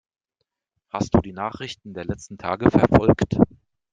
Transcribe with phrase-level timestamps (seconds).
[0.89, 3.37] Hast du die Nachrichten der letzten Tage verfolgt?